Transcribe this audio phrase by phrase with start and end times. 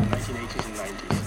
[0.00, 1.24] 1980s and 90s.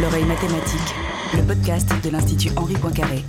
[0.00, 0.94] L'oreille mathématique,
[1.34, 3.24] le podcast de l'Institut Henri Poincaré.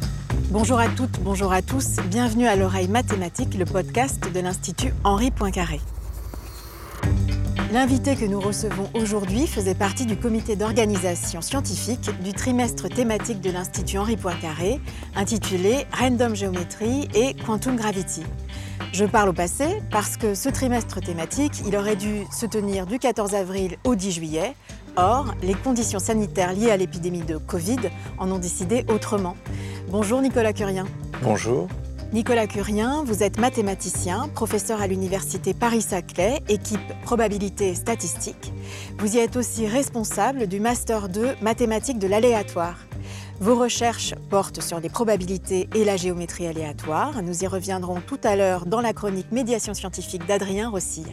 [0.51, 5.31] Bonjour à toutes, bonjour à tous, bienvenue à l'oreille mathématique, le podcast de l'Institut Henri
[5.31, 5.81] Poincaré.
[7.74, 13.52] L'invité que nous recevons aujourd'hui faisait partie du comité d'organisation scientifique du trimestre thématique de
[13.52, 14.79] l'Institut Henri Poincaré,
[15.17, 18.23] intitulé Random Geometry et Quantum Gravity.
[18.94, 22.99] Je parle au passé parce que ce trimestre thématique, il aurait dû se tenir du
[22.99, 24.55] 14 avril au 10 juillet.
[24.95, 27.80] Or, les conditions sanitaires liées à l'épidémie de Covid
[28.17, 29.36] en ont décidé autrement.
[29.89, 30.86] Bonjour Nicolas Curien.
[31.22, 31.67] Bonjour.
[32.13, 38.53] Nicolas Curien, vous êtes mathématicien, professeur à l'université Paris-Saclay, équipe probabilité et statistique.
[38.97, 42.77] Vous y êtes aussi responsable du Master 2 mathématiques de l'aléatoire.
[43.41, 47.21] Vos recherches portent sur les probabilités et la géométrie aléatoire.
[47.21, 51.03] Nous y reviendrons tout à l'heure dans la chronique Médiation scientifique d'Adrien Rossi.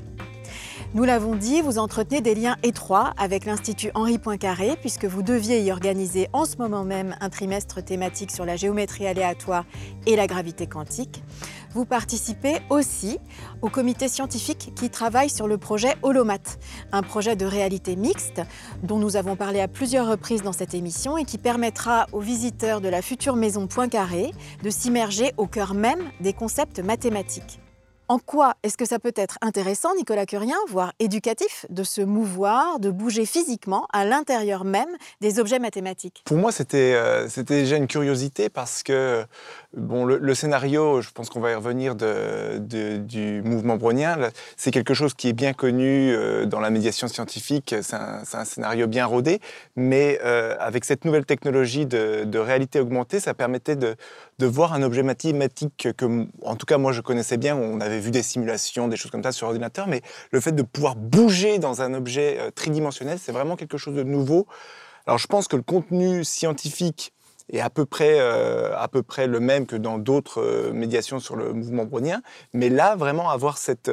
[0.94, 5.60] Nous l'avons dit, vous entretenez des liens étroits avec l'Institut Henri Poincaré, puisque vous deviez
[5.60, 9.64] y organiser en ce moment même un trimestre thématique sur la géométrie aléatoire
[10.06, 11.24] et la gravité quantique.
[11.72, 13.18] Vous participez aussi
[13.60, 16.58] au comité scientifique qui travaille sur le projet Holomat,
[16.92, 18.40] un projet de réalité mixte
[18.84, 22.80] dont nous avons parlé à plusieurs reprises dans cette émission et qui permettra aux visiteurs
[22.80, 24.30] de la future maison Poincaré
[24.62, 27.58] de s'immerger au cœur même des concepts mathématiques.
[28.08, 32.78] En quoi est-ce que ça peut être intéressant, Nicolas Curien, voire éducatif, de se mouvoir,
[32.78, 34.90] de bouger physiquement à l'intérieur même
[35.22, 36.22] des objets mathématiques?
[36.26, 39.24] Pour moi, c'était euh, déjà une curiosité parce que
[39.76, 45.14] bon, le, scénario, je pense qu'on va y revenir du mouvement brownien, c'est quelque chose
[45.14, 49.40] qui est bien connu euh, dans la médiation scientifique, c'est un, scénario bien rodé,
[49.76, 53.96] mais euh, avec cette nouvelle technologie de, de réalité augmentée, ça permettait de,
[54.38, 57.56] de voir un objet mathématique que, en tout cas, moi, je connaissais bien.
[57.56, 60.62] On avait vu des simulations, des choses comme ça sur ordinateur, mais le fait de
[60.62, 64.46] pouvoir bouger dans un objet euh, tridimensionnel, c'est vraiment quelque chose de nouveau.
[65.06, 67.12] Alors, je pense que le contenu scientifique
[67.56, 71.20] est à peu près, euh, à peu près le même que dans d'autres euh, médiations
[71.20, 72.22] sur le mouvement brownien.
[72.52, 73.90] Mais là, vraiment avoir cette,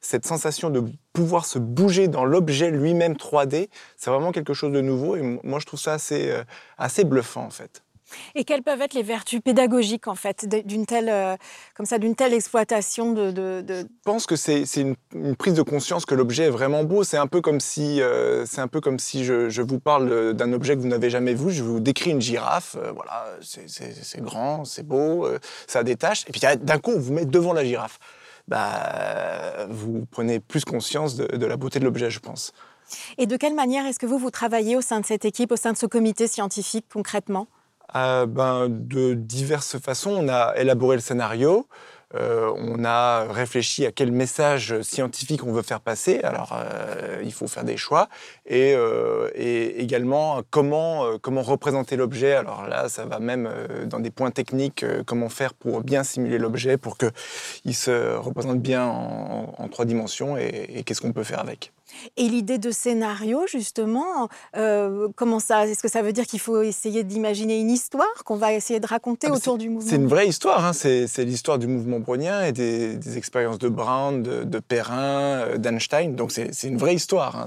[0.00, 4.80] cette sensation de pouvoir se bouger dans l'objet lui-même 3D, c'est vraiment quelque chose de
[4.80, 5.16] nouveau.
[5.16, 6.32] Et moi, je trouve ça assez,
[6.78, 7.82] assez bluffant, en fait.
[8.34, 11.36] Et quelles peuvent être les vertus pédagogiques en fait d'une telle, euh,
[11.74, 14.96] comme ça, d'une telle exploitation de, Je pense que c'est une,
[15.36, 17.04] prise de conscience que l'objet est vraiment beau.
[17.04, 20.52] C'est un peu comme si, euh, c'est un peu comme si je, vous parle d'un
[20.52, 21.52] objet que vous n'avez jamais vu.
[21.52, 22.76] Je vous décris une girafe.
[22.78, 25.28] Euh, voilà, c'est grand, c'est beau,
[25.66, 26.24] ça détache.
[26.28, 27.98] Et puis d'un coup, on vous met devant la girafe.
[28.48, 32.52] Bah, vous prenez plus conscience de, de la beauté de l'objet, je pense.
[33.18, 35.56] Et de quelle manière est-ce que vous vous travaillez au sein de cette équipe, au
[35.56, 37.46] sein de ce comité scientifique concrètement?
[37.96, 40.10] Euh, ben, De diverses façons.
[40.10, 41.66] On a élaboré le scénario,
[42.16, 46.20] euh, on a réfléchi à quel message scientifique on veut faire passer.
[46.24, 48.08] Alors, euh, il faut faire des choix.
[48.46, 48.74] Et,
[49.34, 52.34] et également, comment, comment représenter l'objet.
[52.34, 53.48] Alors là, ça va même
[53.86, 58.84] dans des points techniques, comment faire pour bien simuler l'objet, pour qu'il se représente bien
[58.86, 61.72] en, trois dimensions et qu'est-ce qu'on peut faire avec.
[62.16, 66.62] Et l'idée de scénario, justement, euh, comment ça Est-ce que ça veut dire qu'il faut
[66.62, 69.88] essayer d'imaginer une histoire qu'on va essayer de raconter ah, autour du mouvement?
[69.88, 70.64] C'est une vraie histoire.
[70.64, 70.72] Hein.
[70.72, 76.14] C'est l'histoire du mouvement brownien et des, expériences de Brown, de, Perrin, euh, d'Einstein.
[76.14, 77.36] Donc c'est une vraie histoire.
[77.36, 77.46] Hein.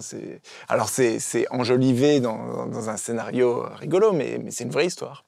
[0.68, 1.20] Alors c'est
[1.52, 5.26] enjolivé dans, dans, un scénario rigolo, mais, mais c'est une vraie histoire.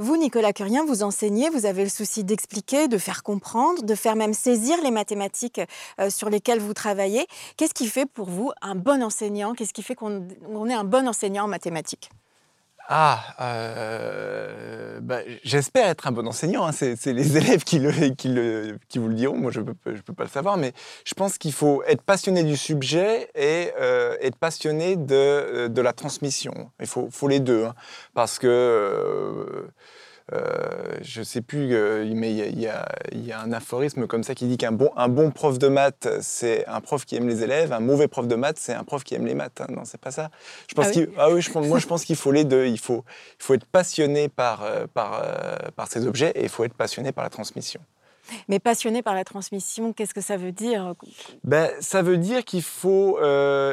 [0.00, 4.14] Vous, Nicolas Curien, vous enseignez, vous avez le souci d'expliquer, de faire comprendre, de faire
[4.14, 5.60] même saisir les mathématiques
[6.00, 7.26] euh, sur lesquelles vous travaillez.
[7.56, 9.54] Qu'est-ce qui fait pour vous un bon enseignant?
[9.54, 10.28] Qu'est-ce qui fait qu'on
[10.68, 12.10] est un bon enseignant en mathématiques?
[12.90, 16.66] Ah, euh, bah, j'espère être un bon enseignant.
[16.66, 16.72] Hein.
[16.72, 19.36] C'est les élèves qui, le, vous le diront.
[19.36, 20.72] Moi, je ne peux, pas le savoir, mais
[21.04, 25.92] je pense qu'il faut être passionné du sujet et euh, être passionné de, de, la
[25.92, 26.70] transmission.
[26.80, 27.74] Il faut, les deux, hein.
[28.14, 29.68] parce que euh, euh,
[31.02, 34.72] je sais plus, euh, mais il y, a un aphorisme comme ça qui dit qu'un
[34.72, 38.08] bon, un bon prof de maths, c'est un prof qui aime les élèves, un mauvais
[38.08, 39.60] prof de maths, c'est un prof qui aime les maths.
[39.60, 39.66] Hein.
[39.70, 40.30] Non, c'est pas ça.
[40.68, 42.66] Je pense ah oui, ah oui je moi je pense qu'il faut les deux.
[42.66, 43.04] Il faut,
[43.40, 45.22] il faut être passionné par, euh, par,
[45.76, 47.80] par ces objets et il faut être passionné par la transmission.
[48.48, 50.94] Mais passionné par la transmission, qu'est-ce que ça veut dire?
[51.44, 53.18] Ben, Ça veut dire qu'il faut,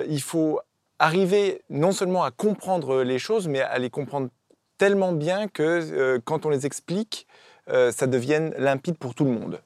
[0.07, 0.61] il faut
[0.99, 4.29] arriver non seulement à comprendre les choses, mais à les comprendre
[4.77, 7.27] tellement bien que euh, quand on les explique,
[7.69, 9.59] euh, ça devienne limpide pour tout le monde.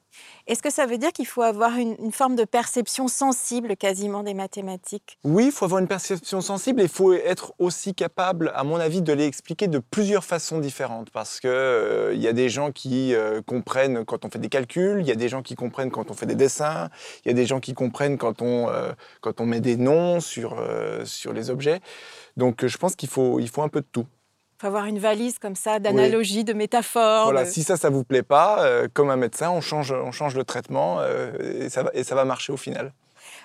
[0.46, 4.22] Est-ce que ça veut dire qu'il faut avoir une, une forme de perception sensible quasiment
[4.22, 5.18] des mathématiques?
[5.22, 8.76] Oui, il faut avoir une perception sensible et il faut être aussi capable, à mon
[8.76, 11.10] avis, de les expliquer de plusieurs façons différentes.
[11.10, 15.00] Parce qu'il euh, y a des gens qui euh, comprennent quand on fait des calculs,
[15.00, 16.88] il y a des gens qui comprennent quand on fait des dessins,
[17.24, 20.20] il y a des gens qui comprennent quand on, euh, quand on met des noms
[20.20, 20.56] sur,
[21.04, 21.80] sur les objets.
[22.36, 24.06] Donc je pense qu'il faut, il faut un peu de tout.
[24.60, 27.24] Il faut avoir une valise comme ça d'analogies, de métaphores.
[27.24, 30.12] Voilà, de- si ça, ça vous plaît pas, euh, comme un médecin, on change, on
[30.12, 32.92] change le traitement euh, et, ça va, et ça va marcher au final.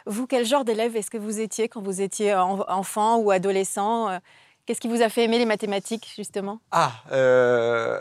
[0.05, 4.09] Vous, quel genre d'élève est-ce que vous étiez quand vous étiez en- enfant ou adolescent
[4.09, 4.17] Euh,
[4.65, 6.59] Qu'est-ce qui vous a fait aimer les mathématiques, justement?
[6.71, 7.99] Ah, euh,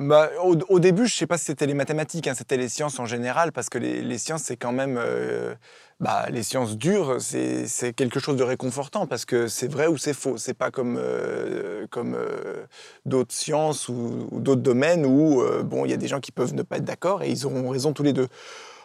[0.00, 2.68] bah, au, au début, je ne sais pas si c'était les mathématiques, hein, c'était les
[2.68, 4.96] sciences en général, parce que les, les sciences, c'est quand même...
[4.98, 5.54] euh,
[6.00, 10.12] bah, les sciences dures, c'est quelque chose de réconfortant, parce que c'est vrai ou c'est
[10.12, 10.36] faux.
[10.38, 12.64] C'est pas comme, euh, comme euh,
[13.06, 16.54] d'autres sciences ou, d'autres domaines où, euh, bon, il y a des gens qui peuvent
[16.54, 18.28] ne pas être d'accord et ils auront raison tous les deux.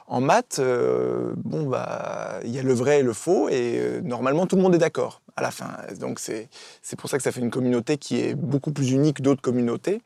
[0.07, 0.59] En maths,
[1.35, 4.73] bon, bah, il y a le vrai et le faux, et normalement, tout le monde
[4.73, 5.69] est d'accord à la fin.
[6.00, 6.50] Donc, c'est
[6.97, 10.01] pour ça que ça fait une communauté qui est beaucoup plus unique que d'autres communautés.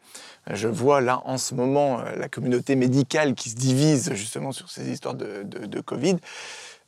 [0.52, 4.90] Je vois là, en ce moment, la communauté médicale qui se divise justement sur ces
[4.90, 6.18] histoires de Covid.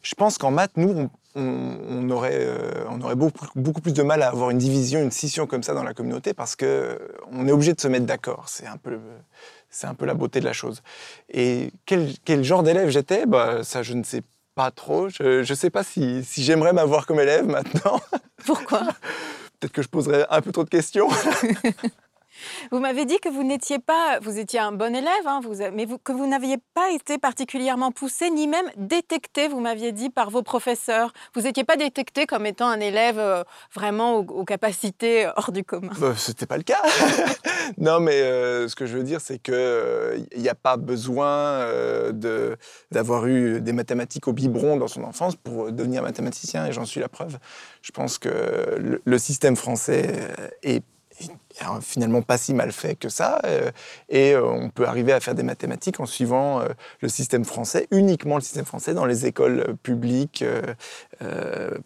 [0.06, 1.10] Je pense qu'en maths, nous, on,
[1.42, 5.02] on- on aurait, euh, on aurait beaucoup, beaucoup plus de mal à avoir une division,
[5.02, 6.98] une scission comme ça dans la communauté, parce que euh,
[7.32, 8.46] on est obligé de se mettre d'accord.
[8.48, 9.00] C'est un peu...
[9.70, 10.82] C'est un peu la beauté de la chose.
[11.30, 13.26] Et quel, quel genre d'élève j'étais?
[13.26, 14.22] Bah, Ça, je ne sais
[14.54, 15.10] pas trop.
[15.10, 18.00] Je ne sais pas si, si j'aimerais m'avoir comme élève maintenant.
[18.46, 18.80] Pourquoi?
[19.60, 21.10] Peut-être que je poserais un peu trop de questions.
[22.72, 25.42] Vous m'avez dit que vous n'étiez pas, vous étiez un bon élève, hein,
[25.74, 30.30] mais que vous n'aviez pas été particulièrement poussé, ni même détecté, vous m'aviez dit, par
[30.30, 31.14] vos professeurs.
[31.34, 33.44] Vous n'étiez pas détecté comme étant un élève euh,
[33.74, 35.94] vraiment aux, capacités hors du commun.
[36.00, 36.82] Bah, C'était pas le cas.
[37.78, 42.56] non, mais euh, ce que je veux dire, c'est qu'il n'y a pas besoin euh,
[42.92, 47.00] d'avoir eu des mathématiques au biberon dans son enfance pour devenir mathématicien, et j'en suis
[47.00, 47.38] la preuve.
[47.82, 50.84] Je pense que le, système français euh, est
[51.82, 53.72] finalement pas si mal fait que ça, euh,
[54.10, 56.70] et euh, on peut arriver à faire des mathématiques en suivant euh,
[57.02, 60.44] le système français, uniquement le système français, dans les écoles publiques,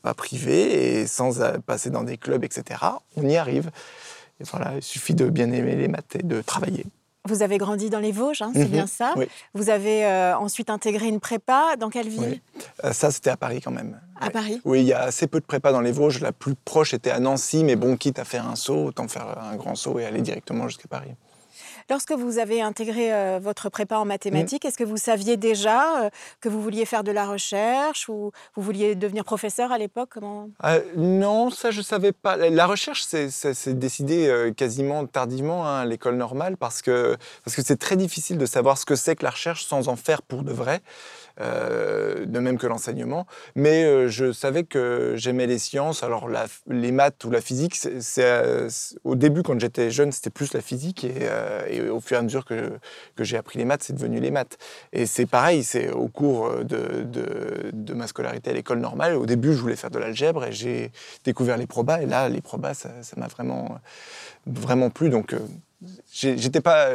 [0.01, 2.81] pas privées, et sans passer dans des clubs, etc.
[3.15, 3.71] On y arrive.
[4.39, 6.85] Et voilà, il suffit de bien aimer les maths et de travailler.
[7.29, 9.27] Vous avez grandi dans les Vosges, hein, c'est Mhm, bien ça oui.
[9.53, 11.75] Vous avez euh, ensuite intégré une prépa.
[11.79, 12.41] Dans quelle ville Oui.
[12.83, 13.99] Euh, ça, c'était à Paris quand même.
[14.19, 14.31] À Ouais.
[14.31, 16.19] Paris Oui, il y a assez peu de prépa dans les Vosges.
[16.21, 19.37] La plus proche était à Nancy, mais bon, quitte à faire un saut, autant faire
[19.39, 21.11] un grand saut et aller directement jusqu'à Paris.
[21.89, 24.09] Lorsque vous avez intégré euh, votre prépa en Mm.
[24.09, 26.09] mathématiques, est-ce que vous saviez déjà euh,
[26.39, 30.49] que vous vouliez faire de la recherche ou vous vouliez devenir professeur à l'époque Comment?
[30.65, 32.37] Euh, non, ça je savais pas.
[32.37, 33.29] La recherche, c'est-
[33.73, 38.45] décidé quasiment tardivement hein, à l'école normale parce que parce que c'est très difficile de
[38.45, 40.81] savoir ce que c'est que la recherche sans en faire pour de vrai.
[41.41, 43.25] Euh, de même que l'enseignement.
[43.55, 46.03] Mais euh, je savais que j'aimais les sciences.
[46.03, 46.27] Alors
[46.67, 50.61] les maths ou la physique, euh, c'est- au début quand j'étais jeune, c'était plus la
[50.61, 52.71] physique et, au fur et à mesure que,
[53.19, 54.57] j'ai appris les maths, c'est devenu les maths.
[54.93, 59.15] Et c'est pareil, c'est au cours de, ma scolarité à l'école normale.
[59.15, 60.91] Au début, je voulais faire de l'algèbre et j'ai
[61.23, 62.01] découvert les probas.
[62.01, 63.79] Et là, les probas, ça m'a vraiment,
[64.45, 65.09] vraiment plu.
[65.09, 65.35] Donc,
[66.11, 66.89] j'étais pas,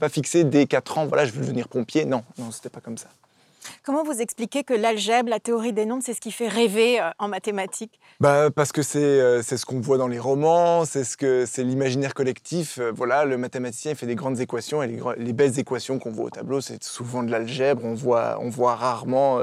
[0.00, 1.06] pas fixé dès 4 ans.
[1.06, 2.04] Voilà, je veux devenir pompier.
[2.04, 3.08] Non, non, c'était pas comme ça.
[3.82, 7.10] Comment vous expliquez que l'algèbre, la théorie des nombres, c'est ce qui fait rêver euh,
[7.18, 8.00] en mathématiques?
[8.20, 12.14] Bah, parce que c'est euh, c'est ce qu'on voit dans les romans, c'est ce l'imaginaire
[12.14, 12.78] collectif.
[12.78, 14.86] Euh, voilà, le mathématicien fait des grandes équations et
[15.16, 17.84] les, belles équations qu'on voit au tableau, c'est souvent de l'algèbre.
[17.84, 19.40] On voit, on voit rarement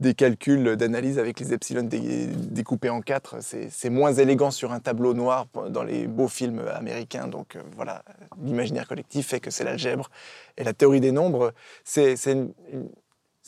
[0.00, 3.36] des calculs d'analyse avec les epsilon dé- découpés en quatre.
[3.40, 7.28] C'est moins élégant sur un tableau noir dans les beaux films américains.
[7.28, 8.02] Donc voilà,
[8.42, 10.10] l'imaginaire collectif fait que c'est l'algèbre.
[10.56, 11.52] Et la théorie des nombres,
[11.84, 12.52] c'est une-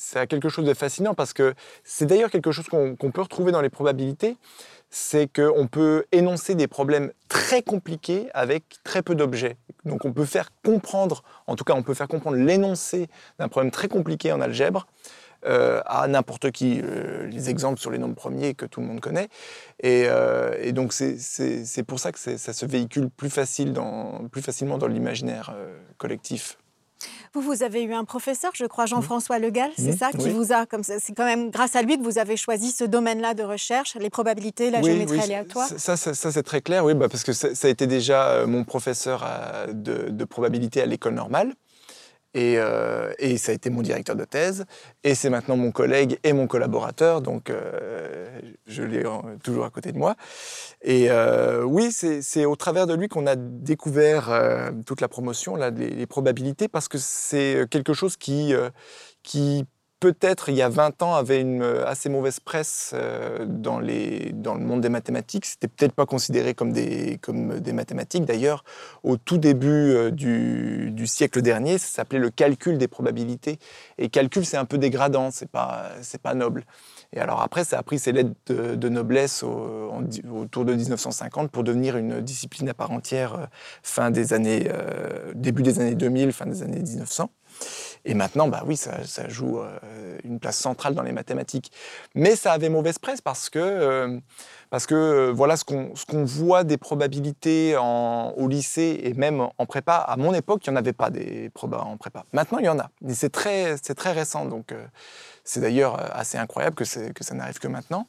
[0.00, 1.54] ça a quelque chose de fascinant parce que
[1.84, 4.38] c'est d'ailleurs quelque chose qu'on peut retrouver dans les probabilités,
[4.88, 9.56] c'est qu'on peut énoncer des problèmes très compliqués avec très peu d'objets.
[9.84, 13.70] Donc on peut faire comprendre, en tout cas on peut faire comprendre l'énoncé d'un problème
[13.70, 14.86] très compliqué en algèbre
[15.44, 16.80] euh, à n'importe qui.
[16.82, 19.28] Euh, les exemples sur les nombres premiers que tout le monde connaît.
[19.82, 25.54] Et, euh, donc c'est- pour ça que ça se véhicule plus, facilement dans l'imaginaire
[25.98, 26.59] collectif.
[27.32, 30.30] Vous, vous avez eu un professeur, je crois, Jean-François Le Gall, c'est ça, qui oui.
[30.30, 32.82] vous a, comme ça, c'est quand même grâce à lui que vous avez choisi ce
[32.82, 35.68] domaine-là de recherche, les probabilités, la Oui, géométrie oui, aléatoire.
[35.68, 37.86] Ça, ça, ça, ça, c'est très clair, oui, bah, parce que ça, ça a été
[37.86, 41.54] déjà euh, mon professeur à- de, de probabilité à l'école normale.
[42.34, 44.64] Et, euh, et, ça a été mon directeur de thèse,
[45.02, 49.02] et c'est maintenant mon collègue et mon collaborateur, donc euh, je l'ai
[49.42, 50.14] toujours à côté de moi.
[50.82, 54.30] Et euh, oui, c'est au travers de lui qu'on a découvert
[54.86, 58.54] toute la promotion, là, les, probabilités, parce que c'est quelque chose qui
[60.00, 64.32] peut-être il y a 20 ans avait une euh, assez mauvaise presse euh, dans, le
[64.58, 65.44] monde des mathématiques.
[65.44, 67.20] C'était peut-être pas considéré comme des,
[67.72, 68.24] mathématiques.
[68.24, 68.64] D'ailleurs,
[69.04, 73.58] au tout début euh, du, du siècle dernier, ça s'appelait le calcul des probabilités.
[73.98, 76.64] Et calcul, c'est un peu dégradant, c'est pas, c'est pas noble.
[77.12, 81.96] Et alors après, ça a pris ses lettres de, noblesse autour de 1950 pour devenir
[81.96, 83.48] une discipline à part entière
[83.82, 87.30] fin des années, euh, début des années 2000, fin des années 1900.
[88.04, 91.70] Et maintenant, bah oui, ça, joue euh, une place centrale dans les mathématiques.
[92.14, 94.18] Mais ça avait mauvaise presse parce que, euh,
[94.70, 99.66] parce que euh, voilà ce qu'on qu voit des probabilités au lycée et même en
[99.66, 99.96] prépa.
[99.96, 102.24] À mon époque, il n'y en avait pas des probas en prépa.
[102.32, 102.90] Maintenant, il y en a.
[103.02, 104.46] Mais c'est très, très récent.
[104.46, 104.84] Donc, euh,
[105.50, 108.06] c'est d'ailleurs assez incroyable que, ça n'arrive que maintenant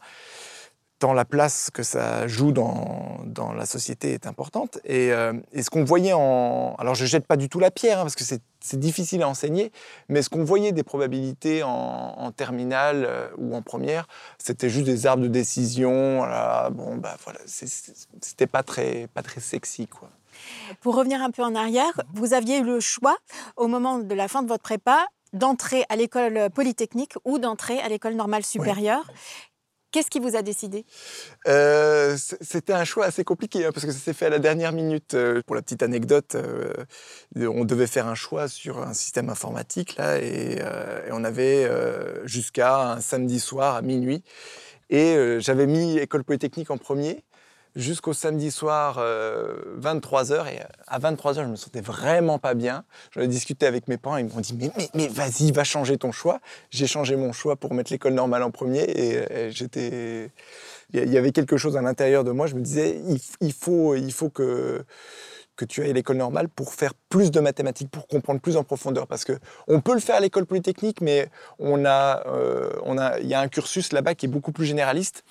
[1.00, 3.18] tant la place que ça joue dans,
[3.58, 4.78] la société est importante.
[4.86, 6.76] Et, euh, et ce qu'on voyait en...
[6.78, 9.72] Alors je jette pas du tout la pierre, hein, parce que c'est difficile à enseigner,
[10.10, 14.08] mais ce qu'on voyait des probabilités en, en terminale euh, ou en première,
[14.38, 16.20] c'était juste des arbres de décision.
[16.72, 20.08] Bon, bah voilà, c'était pas très, pas très sexy, quoi.
[20.82, 23.18] Pour revenir un peu en arrière, vous aviez eu le choix,
[23.58, 27.90] au moment de la fin de votre prépa, d'entrer à l'école polytechnique ou d'entrer à
[27.90, 29.06] l'école normale supérieure.
[29.08, 29.16] Oui.
[29.92, 30.86] Qu'est-ce qui vous a décidé?
[31.48, 34.72] Euh, C'était un choix assez compliqué hein, parce que ça s'est fait à la dernière
[34.72, 35.16] minute.
[35.16, 36.74] Euh, pour la petite anecdote, euh,
[37.36, 41.70] on devait faire un choix sur un système informatique là et, et on avait
[42.24, 44.24] jusqu'à un samedi soir à minuit.
[44.90, 47.24] Et j'avais mis école polytechnique en premier
[47.76, 50.48] jusqu'au samedi soir, euh, 23h.
[50.54, 52.84] Et à 23h, je me sentais vraiment pas bien.
[53.12, 54.18] J'en ai discuté avec mes parents.
[54.18, 56.40] Ils m'ont dit Mais, mais, mais vas-y, va changer ton choix.
[56.70, 58.82] J'ai changé mon choix pour mettre l'école normale en premier.
[58.82, 60.32] Et, et j'étais.
[60.94, 62.48] Il y avait quelque chose à l'intérieur de moi.
[62.48, 63.02] Je me disais
[63.40, 64.84] Il, faut, il faut que
[65.62, 68.64] que tu ailles à l'école normale pour faire plus de mathématiques, pour comprendre plus en
[68.64, 69.06] profondeur.
[69.06, 69.34] Parce que
[69.68, 73.36] on peut le faire à l'école polytechnique, mais on a, euh, on a, il y
[73.36, 75.24] a un cursus là-bas qui est beaucoup plus généraliste.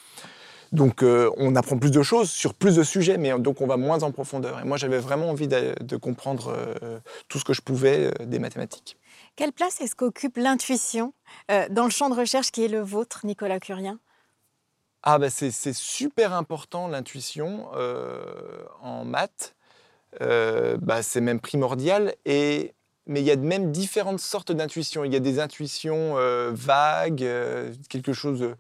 [0.73, 3.77] Donc euh, on apprend plus de choses sur plus de sujets, mais donc on va
[3.77, 4.61] moins en profondeur.
[4.61, 8.25] Et moi j'avais vraiment envie de, de comprendre euh, tout ce que je pouvais euh,
[8.25, 8.97] des mathématiques.
[9.35, 11.13] Quelle place est-ce qu'occupe l'intuition
[11.51, 13.99] euh, dans le champ de recherche qui est le vôtre, Nicolas Curien?
[15.03, 18.23] Ah ben c'est super important l'intuition euh,
[18.81, 19.57] en maths.
[20.21, 22.75] Bah, c'est même primordial et
[23.07, 25.05] mais il y a même différentes sortes d'intuitions.
[25.05, 26.15] Il y a des intuitions
[26.53, 27.27] vagues,
[27.89, 28.55] quelque chose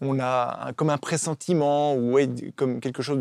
[0.00, 2.18] on a comme un pressentiment ou
[2.56, 3.18] comme quelque chose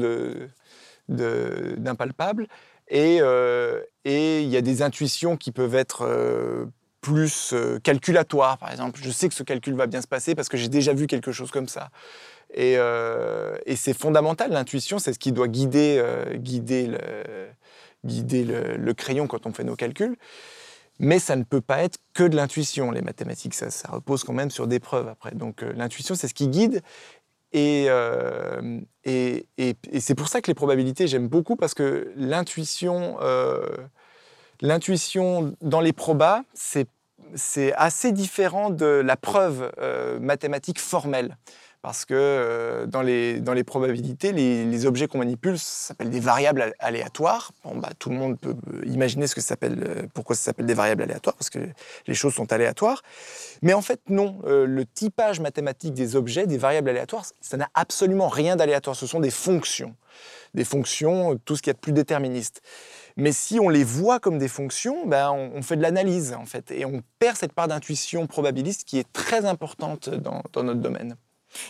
[1.08, 2.48] d'impalpable.
[2.90, 6.66] Et, euh, et il y a des intuitions qui peuvent être euh,
[7.02, 9.00] plus euh, calculatoires, par exemple.
[9.02, 11.32] Je sais que ce calcul va bien se passer parce que j'ai déjà vu quelque
[11.32, 11.90] chose comme ça.
[12.54, 12.78] Et,
[13.76, 16.04] c'est fondamental, l'intuition, c'est ce qui doit guider,
[16.36, 16.88] guider,
[18.06, 20.16] le, crayon quand on fait nos calculs.
[21.00, 23.54] Mais ça ne peut pas être que de l'intuition, les mathématiques.
[23.56, 25.32] Ça, repose quand même sur des preuves après.
[25.32, 26.82] Donc euh, l'intuition, c'est ce qui guide.
[27.52, 29.46] Et, euh, et,
[30.00, 33.66] c'est pour ça que les probabilités, j'aime beaucoup parce que l'intuition, euh,
[34.62, 36.88] l'intuition dans les probas, c'est
[37.76, 39.72] assez différent de la preuve
[40.20, 41.38] mathématique formelle
[41.84, 46.74] parce que euh, dans, les, dans les probabilités, les, objets qu'on manipule s'appellent des variables
[46.80, 47.52] aléatoires.
[47.66, 50.74] Bon, bah, tout le monde peut imaginer ce que ça euh, pourquoi ça s'appelle des
[50.74, 51.60] variables aléatoires, parce que
[52.08, 53.04] les choses sont aléatoires.
[53.62, 54.40] Mais en fait, non.
[54.46, 58.96] Euh, le typage mathématique des objets, des variables aléatoires, ça n'a absolument rien d'aléatoire.
[58.96, 59.94] Ce sont des fonctions.
[60.54, 62.62] Des fonctions, tout ce qu'il y a de plus déterministe.
[63.18, 66.72] Mais si on les voit comme des fonctions, ben on, fait de l'analyse, en fait.
[66.72, 71.18] Et on perd cette part d'intuition probabiliste qui est très importante dans notre domaine.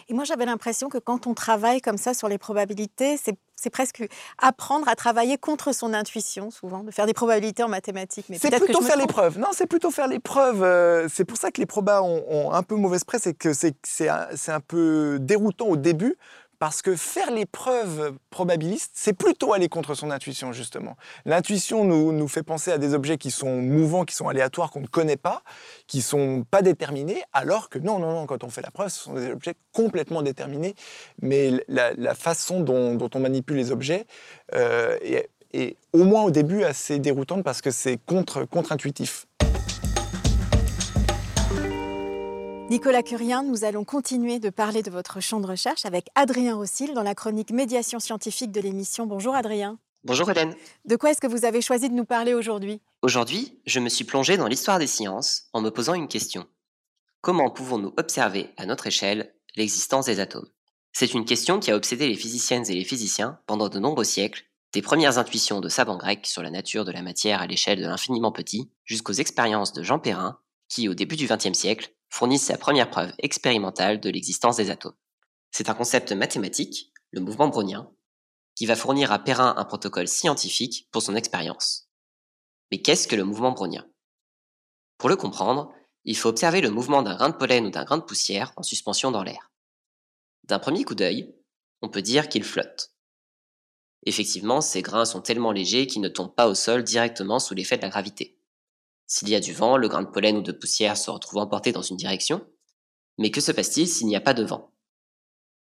[0.09, 4.05] Et moi, j'avais l'impression que quand on travaille comme ça sur les probabilités, c'est presque
[4.37, 8.25] apprendre à travailler contre son intuition, souvent, de faire des probabilités en mathématiques.
[8.39, 9.39] C'est plutôt faire les preuves.
[9.39, 10.63] Non, c'est plutôt faire les preuves.
[10.63, 13.53] Euh, c'est pour ça que les probas ont, ont, un peu mauvaise presse et que
[13.53, 16.17] c'est un, un peu déroutant au début
[16.63, 20.95] parce que faire les preuves probabilistes, c'est plutôt aller contre son intuition, justement.
[21.25, 24.87] L'intuition nous, fait penser à des objets qui sont mouvants, qui sont aléatoires, qu'on ne
[24.87, 25.43] connaît pas,
[25.87, 29.01] qui sont pas déterminés, alors que non, non, non, quand on fait la preuve, ce
[29.01, 30.73] sont des objets complètement déterminés.
[31.21, 34.05] Mais la, façon dont, on manipule les objets
[34.55, 34.97] euh,
[35.51, 39.25] est, au moins au début, assez déroutante parce que c'est contre-intuitif.
[39.37, 39.42] Contre
[42.73, 46.95] Nicolas Curien, nous allons continuer de parler de votre champ de recherche avec Adrien Rossil
[46.95, 49.05] dans la chronique Médiation scientifique de l'émission.
[49.05, 49.77] Bonjour Adrien.
[50.03, 50.55] Bonjour Hélène.
[50.83, 52.81] De quoi est-ce que vous avez choisi de nous parler aujourd'hui?
[53.03, 56.47] Aujourd'hui, je me suis plongé dans l'histoire des sciences en me posant une question.
[57.21, 60.49] Comment pouvons-nous observer à notre échelle l'existence des atomes?
[60.93, 64.45] C'est une question qui a obsédé les physiciennes et les physiciens pendant de nombreux siècles,
[64.73, 67.85] des premières intuitions de savants grecs sur la nature de la matière à l'échelle de
[67.85, 70.39] l'infiniment petit, jusqu'aux expériences de Jean Perrin,
[70.69, 74.95] qui, au début du XXe siècle, fournissent sa première preuve expérimentale de l'existence des atomes.
[75.49, 77.89] C'est un concept mathématique, le mouvement brownien,
[78.55, 81.89] qui va fournir à Perrin un protocole scientifique pour son expérience.
[82.71, 83.87] Mais qu'est-ce que le mouvement brownien?
[84.99, 85.73] Pour le comprendre,
[86.05, 88.63] il faut observer le mouvement d'un grain de pollen ou d'un grain de poussière en
[88.63, 89.51] suspension dans l'air.
[90.43, 91.33] D'un premier coup d'œil,
[91.81, 92.91] on peut dire qu'il flotte.
[94.05, 97.77] Effectivement, ces grains sont tellement légers qu'ils ne tombent pas au sol directement sous l'effet
[97.77, 98.37] de la gravité.
[99.07, 101.71] S'il y a du vent, le grain de pollen ou de poussière se retrouve emporté
[101.71, 102.45] dans une direction.
[103.17, 104.73] Mais que se passe-t-il s'il n'y a pas de vent?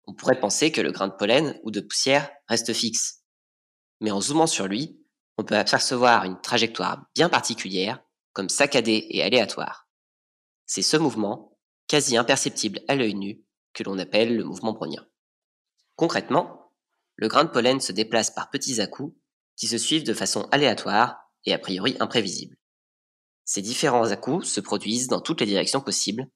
[0.06, 3.24] On pourrait penser que le grain de pollen ou de poussière reste fixe.
[4.00, 5.00] Mais en zoomant sur lui,
[5.38, 9.88] on peut apercevoir une trajectoire bien particulière, comme saccadée et aléatoire.
[10.66, 11.58] C'est ce mouvement,
[11.88, 13.44] quasi imperceptible à l'œil nu,
[13.74, 15.06] que l'on appelle le mouvement brownien.
[15.96, 16.72] Concrètement,
[17.16, 19.16] le grain de pollen se déplace par petits à-coups
[19.56, 22.58] qui se suivent de façon aléatoire et a priori imprévisible.
[23.46, 26.28] Ces différents à-coups se produisent dans toutes les directions possibles,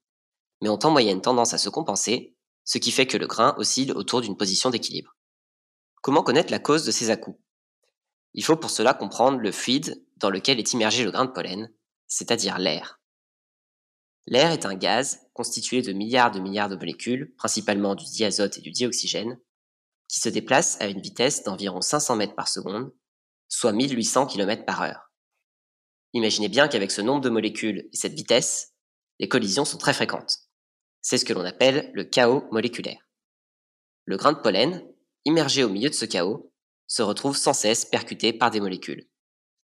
[0.60, 3.92] mais ont en moyenne tendance à se compenser, ce qui fait que le grain oscille
[3.92, 5.16] autour d'une position d'équilibre.
[6.02, 7.38] Comment connaître la cause de ces à-coups?
[8.34, 11.72] Il faut pour cela comprendre le fluide dans lequel est immergé le grain de pollen,
[12.06, 13.00] c'est-à-dire l'air.
[14.26, 18.60] L'air est un gaz constitué de milliards de milliards de molécules, principalement du diazote et
[18.60, 19.38] du dioxygène,
[20.08, 22.92] qui se déplacent à une vitesse d'environ 500 mètres par seconde,
[23.48, 25.05] soit 1800 km par heure.
[26.12, 28.74] Imaginez bien qu'avec ce nombre de molécules et cette vitesse,
[29.18, 30.38] les collisions sont très fréquentes.
[31.02, 33.00] C'est ce que l'on appelle le chaos moléculaire.
[34.04, 34.84] Le grain de pollen,
[35.24, 36.52] immergé au milieu de ce chaos,
[36.86, 39.08] se retrouve sans cesse percuté par des molécules.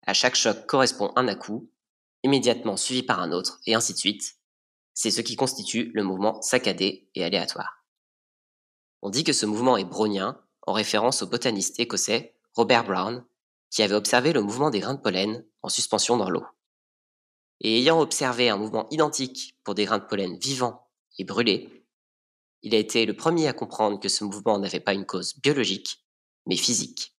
[0.06, 1.70] À chaque choc correspond un à-coup,
[2.22, 4.36] immédiatement suivi par un autre, et ainsi de suite.
[4.94, 7.84] C'est ce qui constitue le mouvement saccadé et aléatoire.
[9.02, 13.24] On dit que ce mouvement est brownien, en référence au botaniste écossais Robert Brown,
[13.70, 16.44] qui avait observé le mouvement des grains de pollen en suspension dans l'eau.
[17.60, 20.88] Et ayant observé un mouvement identique pour des grains de pollen vivants
[21.18, 21.80] et brûlés,
[22.62, 26.04] il a été le premier à comprendre que ce mouvement n'avait pas une cause biologique,
[26.46, 27.16] mais physique.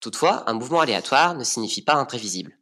[0.00, 2.58] Toutefois, un mouvement aléatoire ne signifie pas imprévisible.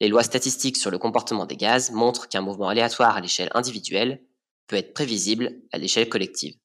[0.00, 4.24] Les lois statistiques sur le comportement des gaz montrent qu'un mouvement aléatoire à l'échelle individuelle
[4.66, 6.56] peut être prévisible à l'échelle collective.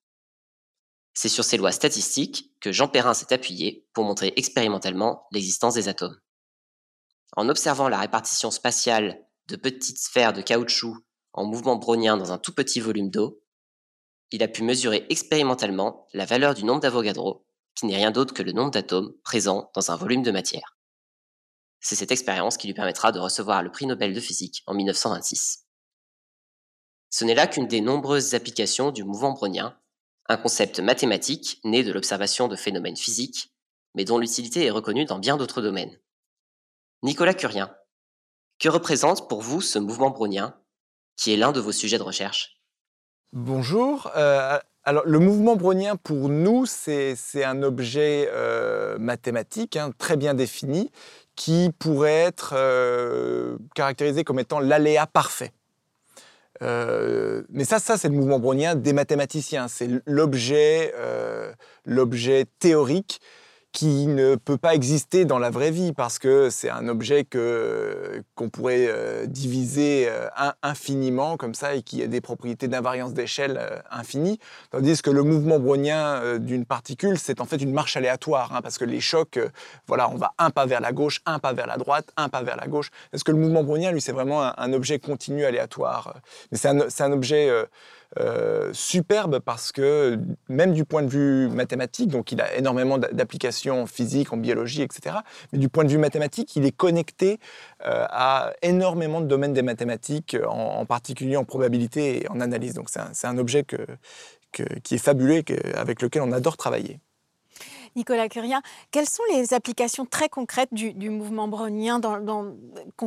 [1.14, 5.88] C'est sur ces lois statistiques que Jean Perrin s'est appuyé pour montrer expérimentalement l'existence des
[5.88, 6.18] atomes.
[7.36, 10.98] En observant la répartition spatiale de petites sphères de caoutchouc
[11.34, 13.42] en mouvement brownien dans un tout petit volume d'eau,
[14.32, 18.44] il a pu mesurer expérimentalement la valeur du nombre d'Avogadro, qui n'est rien d'autre que
[18.44, 20.78] le nombre d'atomes présents dans un volume de matière.
[21.80, 25.66] C'est cette expérience qui lui permettra de recevoir le prix Nobel de physique en 1926.
[27.10, 29.78] Ce n'est là qu'une des nombreuses applications du mouvement brownien
[30.30, 33.54] un concept mathématique né de l'observation de phénomènes physiques,
[33.96, 35.98] mais dont l'utilité est reconnue dans bien d'autres domaines.
[37.04, 37.72] Nicolas Curien,
[38.60, 40.56] que représente pour vous ce mouvement brownien,
[41.16, 42.60] qui est l'un de vos sujets de recherche?
[43.34, 44.12] Bonjour.
[44.16, 50.34] Euh, alors, le mouvement brownien, pour nous, c'est un objet euh, mathématique hein, très bien
[50.34, 50.90] défini
[51.36, 55.52] qui pourrait être euh, caractérisé comme étant l'aléa parfait.
[56.62, 59.68] Mais ça, c'est le mouvement brownien des mathématiciens.
[59.68, 60.92] C'est l'objet
[62.58, 63.22] théorique
[63.72, 68.24] qui ne peut pas exister dans la vraie vie parce que c'est un objet que
[68.36, 70.28] qu'on pourrait euh, diviser euh,
[70.64, 74.40] infiniment comme ça et qui a des propriétés d'invariance d'échelle euh, infinie,
[74.72, 78.78] tandis que le mouvement brownien d'une particule c'est en fait une marche aléatoire hein, parce
[78.78, 79.40] que les chocs,
[79.86, 82.42] voilà, on va un pas vers la gauche, un pas vers la droite, un pas
[82.44, 82.90] vers la gauche.
[83.14, 86.16] Est-ce que le mouvement brownien lui c'est vraiment un, un, objet continu aléatoire
[86.52, 87.52] Mais c'est un, un, objet
[88.20, 90.18] euh, superbe parce que
[90.48, 95.18] même du point de vue mathématique, donc il a énormément d'applications physiques, en biologie, etc.
[95.52, 97.40] Mais du point de vue mathématique, il est connecté
[97.86, 102.74] euh, à énormément de domaines des mathématiques, en, en particulier en probabilité et en analyse.
[102.74, 103.78] Donc c'est un, objet que,
[104.52, 107.00] que, qui est fabuleux et avec lequel on adore travailler.
[107.96, 112.54] Nicolas Curien, quelles sont les applications très concrètes du, mouvement brownien, dans,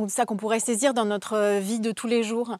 [0.09, 2.57] ça qu'on pourrait saisir dans notre vie de tous les jours?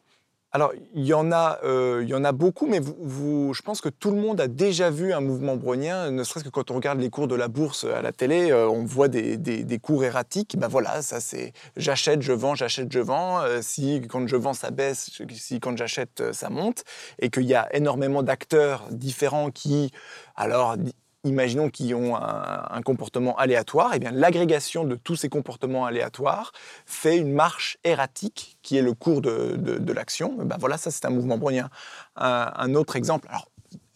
[0.54, 4.38] Alors, il y, en a, euh, a beaucoup, mais je pense que tout le monde
[4.38, 7.34] a déjà vu un mouvement brownien, ne serait-ce que quand on regarde les cours de
[7.34, 10.58] la bourse à la télé, euh, on voit des, cours erratiques.
[10.58, 13.40] Ben voilà, ça c'est j'achète, je vends, j'achète, je vends.
[13.40, 16.84] Euh, si quand je vends, ça baisse, si quand j'achète, ça monte.
[17.18, 19.90] Et qu'il y a énormément d'acteurs différents qui,
[20.36, 20.76] alors,
[21.24, 26.52] imaginons qu'ils ont un, comportement aléatoire, et bien l'agrégation de tous ces comportements aléatoires
[26.84, 30.34] fait une marche erratique qui est le cours de, de- l'action.
[30.38, 31.68] Ben voilà, ça c'est un mouvement brownien.
[32.16, 33.46] Un, autre exemple, alors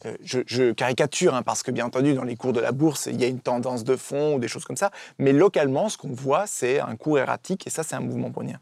[0.05, 3.07] euh, je, je caricature hein, parce que bien entendu dans les cours de la bourse
[3.11, 5.97] il y a une tendance de fond ou des choses comme ça, mais localement ce
[5.97, 8.61] qu'on voit c'est un cours erratique et ça c'est un mouvement brownien.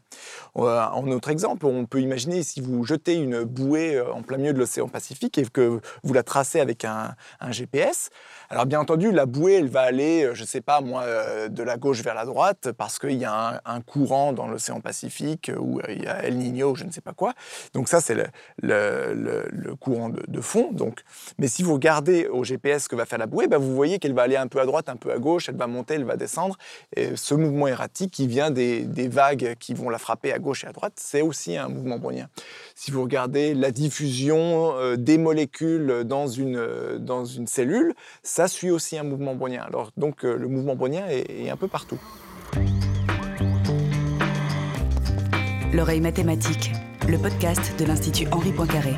[0.55, 4.37] Euh, En autre exemple, on peut imaginer si vous jetez une bouée euh, en plein
[4.37, 8.09] milieu de l'océan Pacifique et que vous la tracez avec un, un GPS.
[8.49, 11.49] Alors bien entendu, la bouée, elle va aller, euh, je ne sais pas moi, euh,
[11.49, 15.49] de la gauche vers la droite parce qu'il y a un, courant dans l'océan Pacifique
[15.49, 17.33] euh, où il y a El Niño, ou je ne sais pas quoi.
[17.73, 18.15] Donc ça, c'est
[18.61, 20.71] le, courant de, fond.
[20.71, 21.01] Donc,
[21.39, 23.97] mais si vous regardez au GPS ce que va faire la bouée, ben, vous voyez
[23.97, 26.03] qu'elle va aller un peu à droite, un peu à gauche, elle va monter, elle
[26.03, 26.57] va descendre.
[26.95, 30.67] Et ce mouvement erratique qui vient des, vagues qui vont la frapper à gauche et
[30.67, 32.27] à droite, c'est aussi un mouvement brownien.
[32.75, 37.93] Si vous regardez la diffusion des molécules dans une cellule,
[38.35, 39.63] ça suit aussi un mouvement brownien.
[39.63, 41.97] Alors donc euh, le mouvement brownien est, est un peu partout.
[45.71, 46.73] L'oreille mathématique,
[47.07, 48.93] le podcast de l'Institut Henri Poincaré.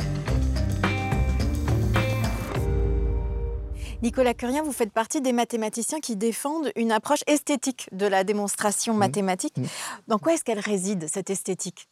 [4.02, 8.96] Nicolas Curien, vous faites partie des mathématiciens qui défendent une approche esthétique de la démonstration
[8.96, 9.58] mathématique.
[9.58, 9.66] Mmh.
[10.08, 11.88] Dans quoi est-ce qu'elle réside, cette esthétique?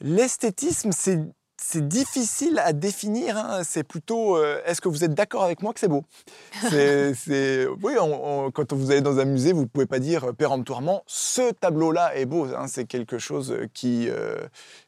[0.00, 1.18] L'esthétisme, c'est
[1.62, 3.36] c'est difficile à définir.
[3.36, 3.62] hein.
[3.64, 6.04] C'est plutôt, euh, est-ce que vous êtes d'accord avec moi que c'est beau?
[6.70, 10.24] C'est- Oui, on- on- quand vous allez dans un musée, vous ne pouvez pas dire
[10.24, 12.46] euh, péremptoirement, ce tableau-là est beau.
[12.46, 12.66] hein.
[12.68, 14.36] C'est quelque chose qui, euh,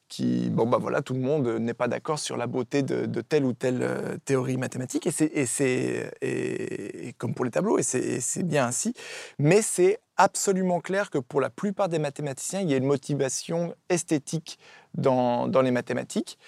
[0.09, 3.21] qui, bon bah voilà, tout le monde n'est pas d'accord sur la beauté de, de
[3.21, 5.07] telle ou telle euh, théorie mathématique.
[5.07, 8.95] Et c'est, et et- comme pour les tableaux, et c'est bien ainsi.
[9.39, 13.75] Mais c'est absolument clair que pour la plupart des mathématiciens, il y a une motivation
[13.89, 14.59] esthétique
[14.95, 16.39] dans, les mathématiques.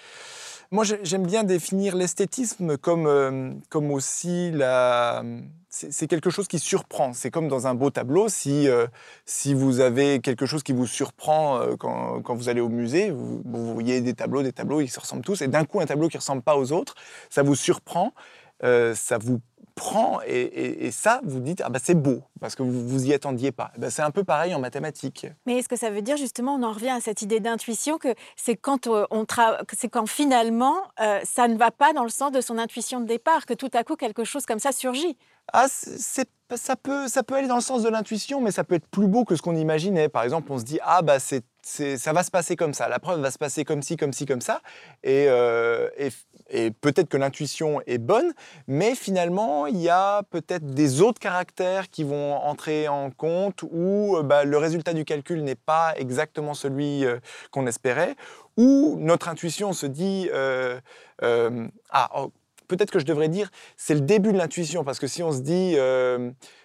[0.71, 5.23] Moi, j'ai- j'aime bien définir l'esthétisme comme, euh, comme aussi la...
[5.69, 7.13] C'est quelque chose qui surprend.
[7.13, 8.29] C'est comme dans un beau tableau.
[8.29, 8.87] Si, euh,
[9.25, 13.11] si vous avez quelque chose qui vous surprend euh, quand, quand vous allez au musée,
[13.11, 15.85] vous, vous voyez des tableaux, des tableaux, ils se ressemblent tous, et d'un coup, un
[15.85, 16.95] tableau qui ne ressemble pas aux autres,
[17.29, 18.13] ça vous surprend,
[18.61, 19.39] ça vous
[19.77, 23.05] prend, et, et- et ça, vous dites, ah bah, c'est beau, parce que vous vous
[23.05, 23.71] y attendiez pas.
[23.77, 25.27] Ben, c'est un peu pareil en mathématiques.
[25.45, 28.09] Mais est-ce que ça veut dire justement, on en revient à cette idée d'intuition, que
[28.35, 32.09] c'est quand, euh, on tra- c'est quand finalement euh, ça ne va pas dans le
[32.09, 35.17] sens de son intuition de départ, que tout à coup quelque chose comme ça surgit?
[35.53, 38.75] Ah, c'est- ça, peut, ça peut aller dans le sens de l'intuition, mais ça peut
[38.75, 40.09] être plus beau que ce qu'on imaginait.
[40.09, 42.87] Par exemple, on se dit, ah, bah, c'est, c'est- ça va se passer comme ça,
[42.89, 44.61] la preuve va se passer comme ci, comme ci, comme ça.
[45.03, 46.09] Et, euh, et,
[46.49, 48.33] et peut-être que l'intuition est bonne,
[48.67, 54.17] mais finalement, il y a peut-être des autres caractères qui vont entrer en compte où
[54.17, 57.19] euh, bah, le résultat du calcul n'est pas exactement celui euh,
[57.51, 58.15] qu'on espérait,
[58.55, 60.79] ou notre intuition se dit, euh,
[61.21, 62.31] ah, oh,
[62.67, 65.41] peut-être que je devrais dire, c'est le début de l'intuition, parce que si on se
[65.41, 65.75] dit,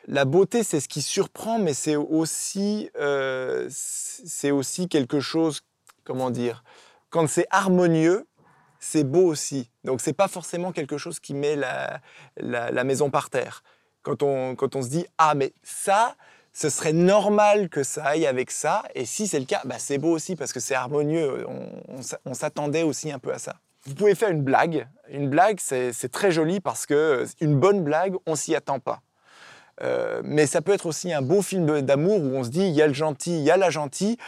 [0.09, 2.89] la beauté, c'est ce qui surprend, mais c'est aussi,
[3.69, 5.61] c'est aussi quelque chose,
[6.05, 6.65] comment dire,
[7.11, 8.27] quand c'est harmonieux,
[8.83, 9.71] c'est beau aussi.
[9.85, 12.01] Donc c'est pas forcément quelque chose qui met la,
[12.37, 13.63] la, maison par terre.
[14.03, 16.17] Quand on, quand on se dit, ah mais ça,
[16.53, 19.99] ce serait normal que ça aille avec ça, et si c'est le cas, bah, c'est
[19.99, 23.39] beau aussi, parce que c'est harmonieux, on, on s'a- on s'attendait aussi un peu à
[23.39, 23.55] ça.
[23.85, 24.89] Vous pouvez faire une blague.
[25.09, 29.01] Une blague, c'est très joli parce que une bonne blague, on s'y attend pas.
[29.83, 32.75] Euh, mais ça peut être aussi un beau film d'amour où on se dit il
[32.75, 34.19] y a le gentil, il y a la gentille.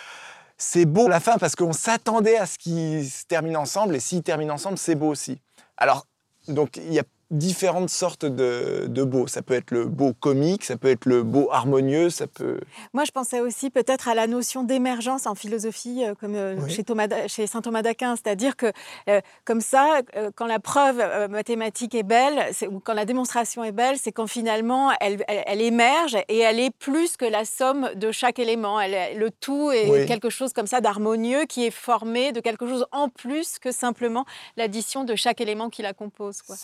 [0.56, 4.22] C'est beau la fin parce qu'on s'attendait à ce qu'ils se terminent ensemble et s'ils
[4.22, 5.40] terminent ensemble, c'est beau aussi.
[5.76, 6.06] Alors,
[6.48, 7.04] donc il y a
[7.38, 9.26] différentes sortes de, de beau.
[9.26, 12.60] Ça peut être le beau comique, ça peut être le beau harmonieux, ça peut.
[12.92, 16.70] Moi, je pensais aussi peut-être à la notion d'émergence en philosophie, euh, comme euh, Oui.
[16.70, 18.66] chez, Thomas d'A- chez saint Thomas d'Aquin, c'est-à-dire que
[19.08, 23.64] euh, comme ça, euh, quand la preuve euh, mathématique est belle, ou quand la démonstration
[23.64, 27.44] est belle, c'est quand finalement elle, elle- elle émerge et elle est plus que la
[27.44, 28.80] somme de chaque élément.
[28.80, 30.06] Elle le tout est Oui.
[30.06, 34.24] quelque chose comme ça d'harmonieux qui est formé de quelque chose en plus que simplement
[34.56, 36.42] l'addition de chaque élément qui la compose.
[36.42, 36.56] Quoi.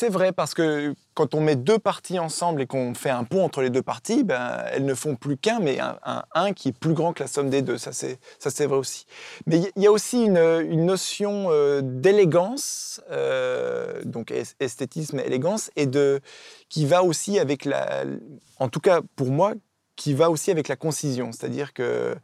[0.00, 3.44] C'est vrai parce que quand on met deux parties ensemble et qu'on fait un pont
[3.44, 5.98] entre les deux parties, ben, elles ne font plus qu'un, mais un,
[6.32, 7.76] un, qui est plus grand que la somme des deux.
[7.76, 9.04] Ça, c'est vrai aussi.
[9.44, 15.26] Mais il y- a aussi une, une notion euh, d'élégance, euh, donc es- esthétisme et
[15.26, 16.20] élégance, et de,
[16.70, 18.04] qui va aussi avec la.
[18.58, 19.52] En tout cas, pour moi,
[19.96, 21.30] qui va aussi avec la concision.
[21.30, 22.16] C'est-à-dire que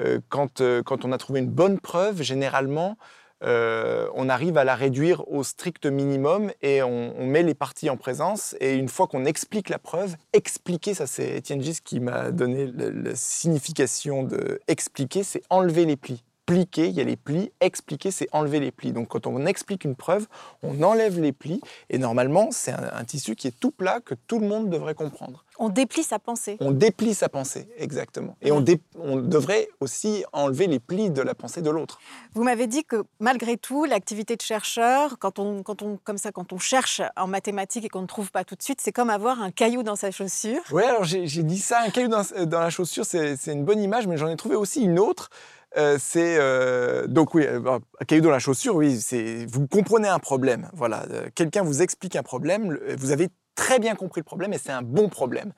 [0.00, 2.96] euh, quand, quand on a trouvé une bonne preuve, généralement,
[3.44, 7.96] euh, on arrive à la réduire au strict minimum et on, met les parties en
[7.96, 8.56] présence.
[8.60, 12.66] Et une fois qu'on explique la preuve, expliquer, ça c'est Étienne Gis qui m'a donné
[12.66, 16.24] la signification de expliquer, c'est enlever les plis.
[16.46, 17.52] pliquer, il y a les plis.
[17.60, 18.92] Expliquer, c'est enlever les plis.
[18.92, 20.26] Donc quand on explique une preuve,
[20.62, 21.60] on enlève les plis.
[21.90, 25.44] Et normalement, c'est un tissu qui est tout plat, que tout le monde devrait comprendre.
[25.60, 26.56] On déplie sa pensée.
[26.60, 28.36] On déplie sa pensée, exactement.
[28.42, 31.98] Et on, dé- on devrait aussi enlever les plis de la pensée de l'autre.
[32.34, 36.30] Vous m'avez dit que malgré tout, l'activité de chercheur, quand on, quand on, comme ça,
[36.30, 39.10] quand on cherche en mathématiques et qu'on ne trouve pas tout de suite, c'est comme
[39.10, 40.60] avoir un caillou dans sa chaussure.
[40.70, 44.06] Oui, alors j'ai dit ça, un caillou dans, dans la chaussure, c'est une bonne image,
[44.06, 45.28] mais j'en ai trouvé aussi une autre.
[45.76, 47.60] Euh, c'est euh, donc oui, euh,
[48.00, 48.74] un caillou dans la chaussure.
[48.76, 50.70] Oui, c'est vous comprenez un problème.
[50.72, 54.58] Voilà, Euh, quelqu'un vous explique un problème, vous avez très bien compris le problème et
[54.58, 55.52] c'est un bon problème.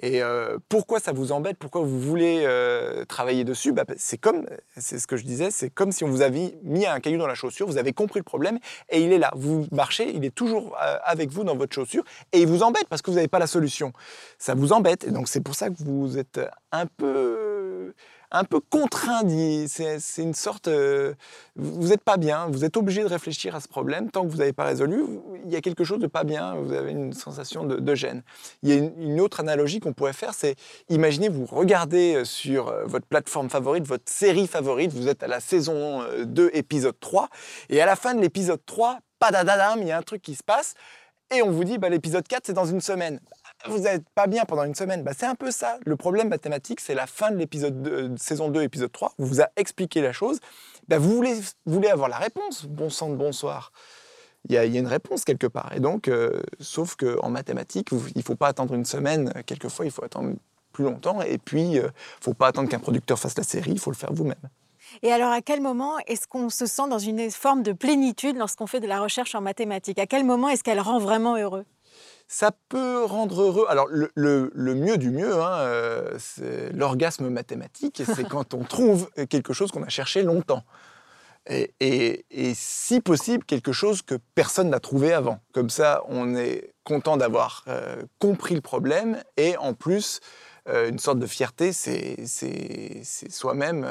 [0.00, 1.58] Et euh, pourquoi ça vous embête?
[1.58, 3.72] Pourquoi vous voulez euh, travailler dessus?
[3.72, 6.86] Bah, C'est comme, c'est ce que je disais, c'est comme si on vous avait mis
[6.86, 7.66] un caillou dans la chaussure.
[7.66, 9.32] Vous avez compris le problème et il est là.
[9.36, 12.86] Vous marchez, il est toujours euh, avec vous dans votre chaussure et il vous embête
[12.88, 13.92] parce que vous n'avez pas la solution.
[14.38, 17.61] Ça vous embête et donc c'est pour ça que vous êtes un peu,
[18.32, 19.22] un peu contraint.
[19.68, 21.14] C'est une sorte, euh,
[21.54, 22.46] vous n'êtes pas bien.
[22.48, 25.04] Vous êtes obligé de réfléchir à ce problème tant que vous n'avez pas résolu.
[25.44, 26.54] Il y a quelque chose de pas bien.
[26.56, 28.22] Vous avez une sensation de, gêne.
[28.62, 30.56] Il y a une, autre analogie qu'on pourrait faire, c'est
[30.88, 35.26] imaginez vous regardez euh, sur euh, votre plateforme favorite, votre série favorite, vous êtes à
[35.26, 37.28] la saison euh, 2, épisode 3,
[37.68, 40.42] et à la fin de l'épisode 3, padadadam, il y a un truc qui se
[40.42, 40.74] passe,
[41.34, 43.20] et on vous dit bah, l'épisode 4, c'est dans une semaine.
[43.68, 45.02] Vous n'êtes pas bien pendant une semaine.
[45.02, 45.78] Bah, c'est un peu ça.
[45.84, 49.14] Le problème mathématique, c'est la fin de l'épisode de saison 2, épisode 3.
[49.18, 50.40] On vous a expliqué la chose.
[50.88, 51.22] Bah, vous,
[51.66, 52.66] voulez, avoir la réponse.
[52.66, 53.72] Bon sang de bonsoir
[54.48, 55.72] il y, a, une réponse quelque part.
[55.72, 59.32] Et donc, euh, sauf qu'en mathématiques, il ne faut pas attendre une semaine.
[59.46, 60.34] Quelquefois, il faut attendre
[60.72, 61.22] plus longtemps.
[61.22, 61.88] Et puis, il ne
[62.20, 64.34] faut pas attendre qu'un producteur fasse la série, il faut le faire vous-même.
[65.02, 68.66] Et alors, à quel moment est-ce qu'on se sent dans une forme de plénitude lorsqu'on
[68.66, 70.00] fait de la recherche en mathématiques?
[70.00, 71.64] À quel moment est-ce qu'elle rend vraiment heureux?
[72.28, 73.66] Ça peut rendre heureux.
[73.68, 78.02] Alors, le, le- le mieux du mieux, hein, euh, c'est l'orgasme mathématique.
[78.04, 80.64] C'est quand on trouve quelque chose qu'on a cherché longtemps.
[81.48, 85.40] Et, et- et si possible, quelque chose que personne n'a trouvé avant.
[85.52, 90.20] Comme ça, on est content d'avoir euh, compris le problème et en plus,
[90.68, 92.24] euh, une sorte de fierté, c'est
[93.04, 93.86] soi-même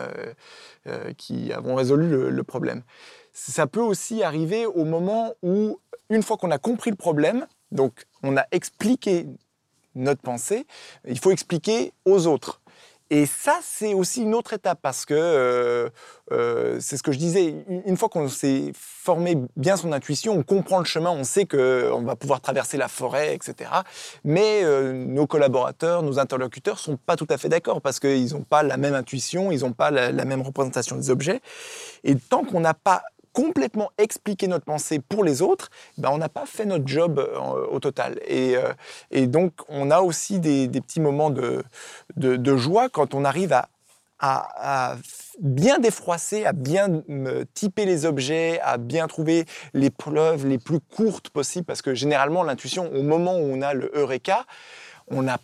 [1.17, 2.83] qui avons résolu le, le problème.
[3.33, 8.05] Ça peut aussi arriver au moment où, une fois qu'on a compris le problème, donc
[8.23, 9.27] on a expliqué
[9.95, 10.65] notre pensée,
[11.07, 12.61] il faut expliquer aux autres.
[13.13, 15.89] Et ça, c'est aussi une autre étape parce que euh,
[16.31, 17.65] euh, c'est ce que je disais.
[17.85, 22.03] Une fois qu'on s'est formé bien son intuition, on comprend le chemin, on sait qu'on
[22.03, 23.69] va pouvoir traverser la forêt, etc.
[24.23, 28.43] Mais euh, nos collaborateurs, nos interlocuteurs sont pas tout à fait d'accord parce qu'ils n'ont
[28.43, 31.41] pas la même intuition, ils n'ont pas la même représentation des objets.
[32.05, 33.03] Et tant qu'on n'a pas
[33.33, 37.65] complètement expliqué notre pensée pour les autres, ben on n'a pas fait notre job euh,
[37.67, 38.19] au total.
[38.27, 38.73] Et, euh,
[39.09, 41.63] et donc, on a aussi des, petits moments de,
[42.57, 43.67] joie quand on arrive à
[45.39, 50.79] bien défroisser, à bien euh, typer les objets, à bien trouver les preuves les plus
[50.79, 54.45] courtes possibles, parce que généralement, l'intuition, au moment où on a le Eureka,
[55.07, 55.39] on n'a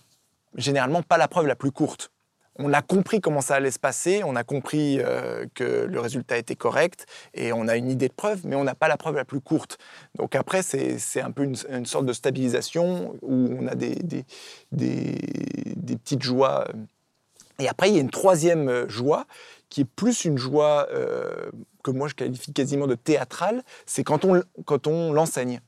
[0.55, 2.11] généralement pas la preuve la plus courte.
[2.59, 6.37] On a compris comment ça allait se passer, on a compris euh, que le résultat
[6.37, 9.15] était correct et on a une idée de preuve, mais on n'a pas la preuve
[9.15, 9.77] la plus courte.
[10.15, 14.25] Donc après, c'est un peu une, sorte de stabilisation où on a des, des,
[14.71, 16.67] des, petites joies.
[17.59, 19.25] Et après, il y a une troisième euh, joie
[19.69, 21.51] qui est plus une joie euh,
[21.83, 25.59] que moi je qualifie quasiment de théâtrale, c'est quand on, quand on l'enseigne.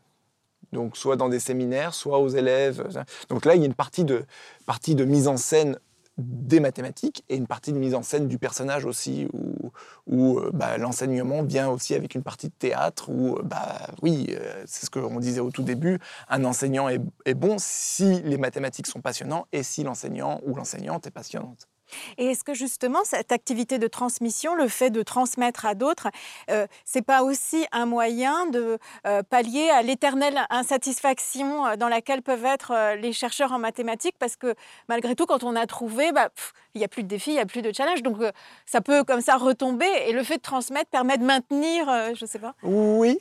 [0.71, 2.87] Donc soit dans des séminaires, soit aux élèves.
[3.29, 4.25] Donc là, il y a une partie de,
[4.65, 5.79] partie de mise en scène
[6.19, 9.71] des mathématiques et une partie de mise en scène du personnage aussi, où,
[10.07, 14.27] où euh, bah, l'enseignement vient aussi avec une partie de théâtre, où, euh, bah, oui,
[14.29, 18.37] euh, c'est ce qu'on disait au tout début, un enseignant est, est bon si les
[18.37, 21.67] mathématiques sont passionnants et si l'enseignant ou l'enseignante est passionnante.
[22.17, 26.09] Et est-ce que justement cette activité de transmission, le fait de transmettre à d'autres,
[26.49, 32.21] euh, c'est pas aussi un moyen de euh, pallier à l'éternelle insatisfaction euh, dans laquelle
[32.21, 34.15] peuvent être euh, les chercheurs en mathématiques?
[34.19, 34.55] Parce que
[34.87, 36.29] malgré tout, quand on a trouvé, bah,
[36.73, 38.31] il n'y a plus de défis, il n'y a plus de challenge, donc euh,
[38.65, 39.89] ça peut comme ça retomber.
[40.07, 42.53] Et le fait de transmettre permet de maintenir, je sais pas.
[42.63, 43.19] Oui,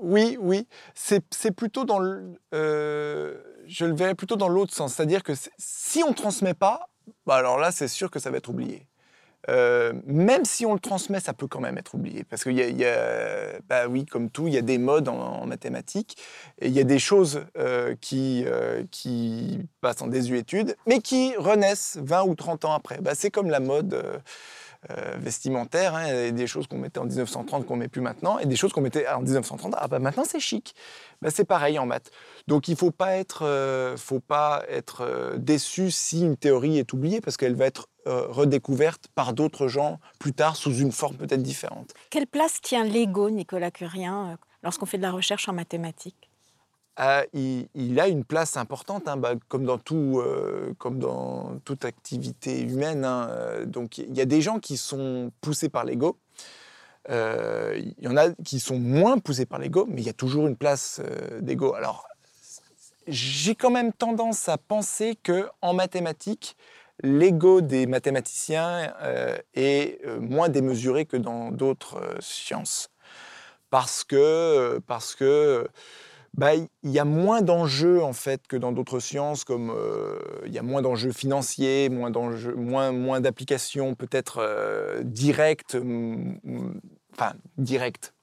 [0.00, 0.66] oui, oui.
[0.94, 2.34] C'est plutôt dans le.
[2.52, 4.94] je le verrais plutôt dans l'autre sens.
[4.94, 6.89] C'est-à-dire que si on ne transmet pas,
[7.30, 8.88] bah alors là, c'est sûr que ça va être oublié.
[9.48, 12.24] Euh, même si on le transmet, ça peut quand même être oublié.
[12.24, 15.46] Parce qu'il y a, bah oui, comme tout, il y a des modes en, en
[15.46, 16.16] mathématiques.
[16.60, 21.36] Et il y a des choses euh, qui, euh, qui passent en désuétude, mais qui
[21.36, 22.98] renaissent 20 ou 30 ans après.
[23.00, 24.02] Bah, c'est comme la mode.
[24.88, 26.30] Euh, euh, vestimentaire, hein.
[26.30, 29.06] Des choses qu'on mettait en 1930 qu'on met plus maintenant, et des choses qu'on mettait
[29.08, 30.74] en 1930, ah bah maintenant c'est chic.
[31.22, 32.10] Bah, c'est pareil en maths.
[32.46, 36.92] Donc il faut pas être, euh, faut pas être euh, déçu si une théorie est
[36.92, 41.16] oubliée, parce qu'elle va être euh, redécouverte par d'autres gens plus tard sous une forme
[41.16, 41.92] peut-être différente.
[42.10, 46.29] Quelle place tient l'ego, Nicolas Curien, lorsqu'on fait de la recherche en mathématiques?
[47.32, 52.60] Il, a une place importante, hein, bah, comme, dans tout, euh, comme dans toute activité
[52.60, 53.04] humaine.
[53.04, 56.18] hein, euh, Donc il y a des gens qui sont poussés par l'ego.
[57.08, 60.14] Euh, Il y en a qui sont moins poussés par l'ego, mais il y a
[60.14, 61.00] toujours une place
[61.40, 61.74] d'ego.
[61.74, 62.06] Alors
[63.06, 66.56] j'ai quand même tendance à penser que en mathématiques,
[67.02, 68.92] l'ego des mathématiciens
[69.54, 72.90] est moins démesuré que dans d'autres sciences.
[73.70, 75.66] Parce que, parce que
[76.34, 80.52] bah, il y a moins d'enjeux en fait que dans d'autres sciences, comme euh, il
[80.52, 85.76] y a moins d'enjeux financiers, moins d'enjeux, moins, moins d'applications peut-être euh, directes,
[87.12, 88.14] enfin directes,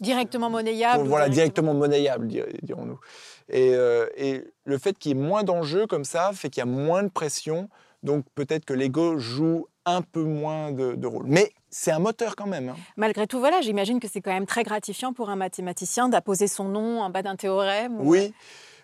[0.00, 3.00] Directement monnayable ou voilà, directement monnayables, dir- dirons-nous.
[3.48, 6.62] Et, euh, et le fait qu'il y ait moins d'enjeux comme ça fait qu'il y
[6.62, 7.68] a moins de pression,
[8.04, 11.24] donc peut-être que l'ego joue un peu moins de, de rôle.
[11.26, 12.70] Mais c'est un moteur quand même.
[12.70, 12.76] hein.
[12.96, 16.64] Malgré tout, voilà, j'imagine que c'est quand même très gratifiant pour un mathématicien d'apposer son
[16.64, 18.00] nom en bas d'un théorème.
[18.00, 18.32] ou- Oui,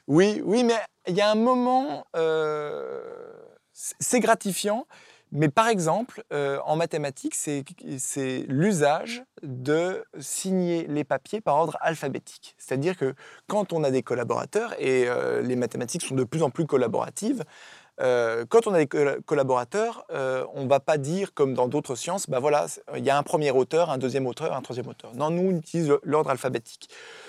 [0.06, 0.74] oui, oui, mais
[1.06, 3.02] il y a un moment, euh,
[3.72, 4.86] c'est gratifiant,
[5.32, 7.64] mais par exemple, euh, en mathématiques, c'est
[7.98, 12.54] c'est l'usage de signer les papiers par ordre alphabétique.
[12.58, 13.14] C'est-à-dire que
[13.48, 17.42] quand on a des collaborateurs, et euh, les mathématiques sont de plus en plus collaboratives,
[18.00, 21.68] euh, quand on a des colla- collaborateurs, euh, on ne va pas dire comme dans
[21.68, 24.88] d'autres sciences, bah voilà, il y a un premier auteur, un deuxième auteur, un troisième
[24.88, 25.14] auteur.
[25.14, 26.88] Non, nous, on utilise l'ordre alphabétique.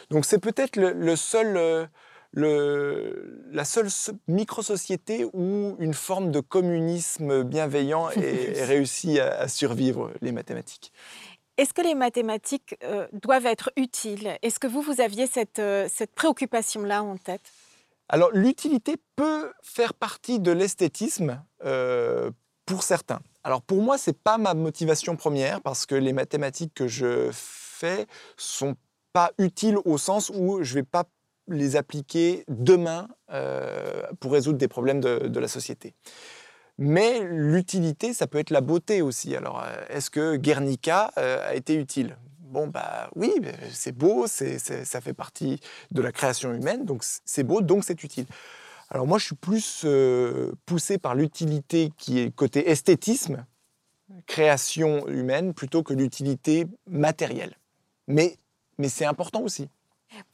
[0.09, 1.85] Donc c'est peut-être le, le seul, euh,
[2.31, 8.19] le- la seule so- micro-société où une forme de communisme bienveillant est,
[8.57, 10.91] est réussi à, à survivre, les mathématiques.
[11.57, 14.37] Est-ce que les mathématiques euh, doivent être utiles?
[14.41, 17.49] Est-ce que vous, vous aviez cette, euh, cette préoccupation-là en tête?
[18.07, 22.29] Alors l'utilité peut faire partie de l'esthétisme euh,
[22.65, 23.19] pour certains.
[23.43, 28.05] Alors pour moi, c'est pas ma motivation première parce que les mathématiques que je fais
[28.37, 28.75] sont
[29.13, 31.05] pas utiles au sens où je vais pas
[31.47, 35.93] les appliquer demain euh, pour résoudre des problèmes de, la société.
[36.77, 39.35] Mais l'utilité, ça peut être la beauté aussi.
[39.35, 42.17] Alors, euh, est-ce que Guernica a été utile?
[42.55, 43.33] Bon, bah oui,
[43.73, 45.59] c'est beau, c'est, ça fait partie
[45.91, 48.25] de la création humaine, donc c'est beau, donc c'est utile.
[48.89, 53.45] Alors moi, je suis plus euh, poussé par l'utilité qui est côté esthétisme,
[54.25, 57.57] création humaine, plutôt que l'utilité matérielle.
[58.07, 58.37] Mais,
[58.77, 59.67] mais c'est important aussi.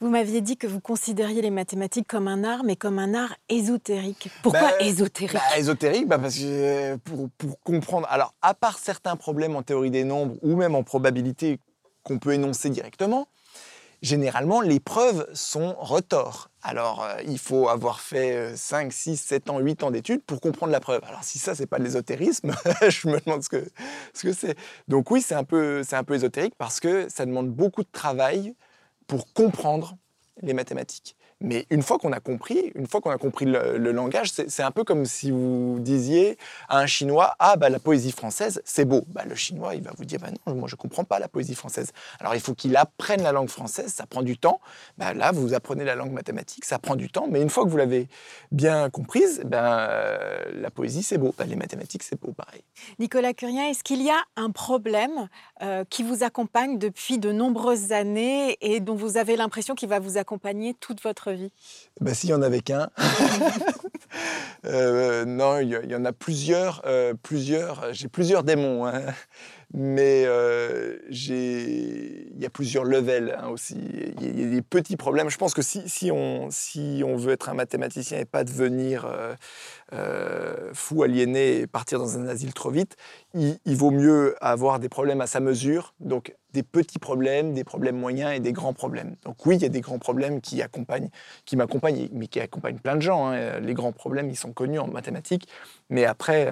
[0.00, 3.34] Vous m'aviez dit que vous considériez les mathématiques comme un art, mais comme un art
[3.48, 4.28] ésotérique.
[4.44, 5.34] Pourquoi Bah, ésotérique?
[5.34, 8.06] Bah, ésotérique, bah, parce que euh, pour, pour comprendre.
[8.10, 11.58] Alors, à part certains problèmes en théorie des nombres ou même en probabilité
[12.02, 13.28] qu'on peut énoncer directement,
[14.02, 16.50] généralement, les preuves sont retors.
[16.62, 20.40] Alors, euh, il faut avoir fait euh, 5, 6, 7 ans, 8 ans d'études pour
[20.40, 21.02] comprendre la preuve.
[21.04, 22.52] Alors, si ça, c'est pas de l'ésotérisme,
[22.88, 23.64] je me demande ce que
[24.14, 24.56] ce que c'est.
[24.88, 27.90] Donc, oui, c'est un, peu, c'est un peu ésotérique parce que ça demande beaucoup de
[27.90, 28.54] travail
[29.06, 29.96] pour comprendre
[30.42, 31.16] les mathématiques.
[31.42, 34.70] Mais une fois qu'on a compris, une fois qu'on a compris le, langage, c'est un
[34.70, 39.02] peu comme si vous disiez à un Chinois Ah, bah, la poésie française, c'est beau.
[39.08, 41.28] Bah, le Chinois, il va vous dire bah, Non, moi, je ne comprends pas la
[41.28, 41.92] poésie française.
[42.20, 44.60] Alors, il faut qu'il apprenne la langue française, ça prend du temps.
[44.98, 47.26] Bah, là, vous apprenez la langue mathématique, ça prend du temps.
[47.28, 48.08] Mais une fois que vous l'avez
[48.52, 51.34] bien comprise, ben, euh, la poésie, c'est beau.
[51.36, 52.62] Bah, les mathématiques, c'est beau, pareil.
[52.98, 55.28] Nicolas Curien, est-ce qu'il y a un problème
[55.62, 59.98] euh, qui vous accompagne depuis de nombreuses années et dont vous avez l'impression qu'il va
[60.00, 61.52] vous accompagner toute votre vie
[62.00, 62.88] Bah, s'il y en avait qu'un.
[64.64, 66.82] Euh, non, il y, il y en a plusieurs.
[66.86, 68.86] euh, plusieurs J'ai plusieurs démons.
[68.86, 69.02] hein.
[69.74, 73.76] Mais euh, il y a plusieurs levels hein, aussi.
[74.20, 75.30] Il y, a- des petits problèmes.
[75.30, 76.48] Je pense que si, on,
[77.16, 79.34] veut être un mathématicien et pas devenir euh,
[79.94, 82.96] euh, fou, aliéné et partir dans un asile trop vite,
[83.32, 85.94] il, vaut mieux avoir des problèmes à sa mesure.
[86.00, 89.16] Donc des petits problèmes, des problèmes moyens et des grands problèmes.
[89.24, 91.08] Donc oui, il y a des grands problèmes qui accompagnent
[91.46, 93.28] qui m'accompagnent, mais qui accompagnent plein de gens.
[93.28, 93.58] hein.
[93.60, 95.48] Les grands problèmes, ils sont connus en mathématiques,
[95.88, 96.50] mais après,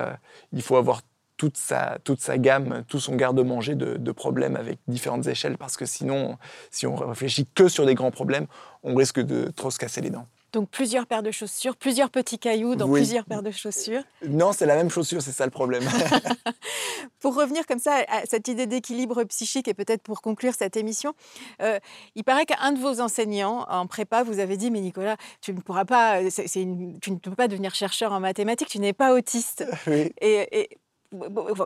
[0.53, 1.03] il faut avoir
[1.41, 5.79] toute sa, toute sa gamme, tout son garde-manger de, de problèmes avec différentes échelles, parce
[5.79, 6.37] que sinon,
[6.71, 8.47] si on réfléchit que sur des grands problèmes,
[8.83, 10.27] on risque de trop se casser les dents.
[10.53, 13.01] Donc plusieurs paires de chaussures, plusieurs petits cailloux dans Oui.
[13.01, 14.03] plusieurs paires de chaussures.
[14.29, 15.85] Non, c'est la même chaussure, c'est ça le problème.
[17.21, 21.15] Pour revenir comme ça à cette idée d'équilibre psychique et peut-être pour conclure cette émission,
[21.63, 21.79] euh,
[22.17, 25.61] il paraît qu'un de vos enseignants en prépa vous avez dit mais Nicolas, tu ne
[25.61, 26.21] pourras pas,
[26.57, 29.65] une- tu ne peux pas devenir chercheur en mathématiques, tu n'es pas autiste.
[29.87, 30.13] oui.
[30.21, 30.69] Et, et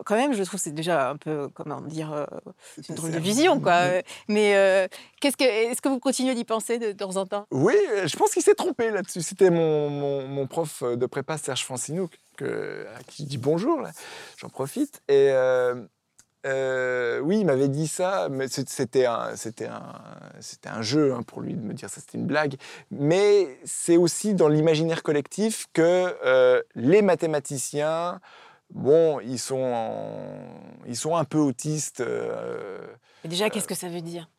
[0.05, 2.25] quand même, je trouve que c'est déjà un peu, comment dire, euh,
[2.89, 3.73] une drôle de vision, quoi.
[3.73, 4.87] Euh, Mais euh,
[5.21, 7.45] qu'est-ce que, est-ce que vous continuez d'y penser de temps en temps?
[7.51, 9.21] Oui, je pense qu'il s'est trompé là-dessus.
[9.21, 13.79] C'était mon, mon- mon prof de prépa, Serge Francinouk, que, à qui je dis bonjour,
[14.37, 15.01] j'en profite.
[15.07, 19.93] Et euh, oui, il m'avait dit ça, mais c'était un, c'était un,
[20.39, 22.55] c'était un jeu hein, pour lui de me dire ça, c'était une blague.
[22.91, 28.19] Mais c'est aussi dans l'imaginaire collectif que les mathématiciens,
[28.75, 32.01] bon, ils sont, en- ils sont un peu autistes.
[32.01, 32.85] euh,
[33.23, 34.29] Et Déjà, qu'est-ce que ça veut dire?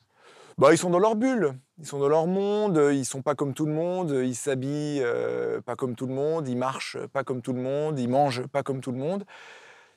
[0.58, 3.52] bah, ils sont dans leur bulle, ils sont dans leur monde, ils sont pas comme
[3.52, 7.42] tout le monde, ils s'habillent euh, pas comme tout le monde, ils marchent pas comme
[7.42, 9.24] tout le monde, ils mangent pas comme tout le monde.